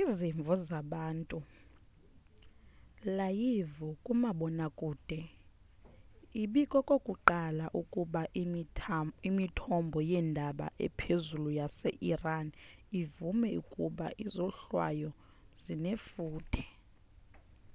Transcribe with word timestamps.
izimvo 0.00 0.52
zabantu 0.68 1.38
layivu 3.16 3.88
kumabonwakude 4.04 5.20
ibikokokuqala 6.42 7.66
ukuba 7.80 8.22
imithombo 9.28 9.98
yeendaba 10.10 10.66
ephezulu 10.86 11.48
yase 11.60 11.90
iran 12.12 12.46
ivume 13.00 13.50
ukuba 13.62 14.06
izohlwayo 14.24 15.10
zinefuthe 15.62 16.62